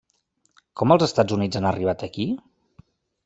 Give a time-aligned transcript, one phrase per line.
[0.79, 2.25] Com els Estats Units han arribat aquí?